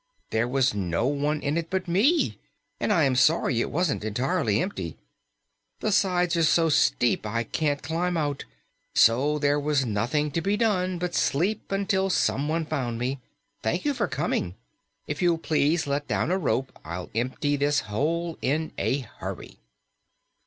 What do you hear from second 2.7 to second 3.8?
and I was sorry it